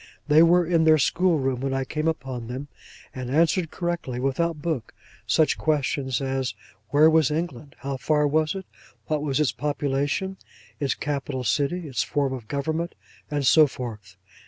[0.27, 2.69] They were in their school room when I came upon them,
[3.13, 4.95] and answered correctly, without book,
[5.27, 6.55] such questions as
[6.89, 8.65] where was England; how far was it;
[9.05, 10.37] what was its population;
[10.79, 12.95] its capital city; its form of government;
[13.29, 14.15] and so forth.